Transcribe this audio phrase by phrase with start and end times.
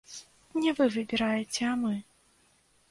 [0.63, 1.95] Не вы выбіраеце, а мы.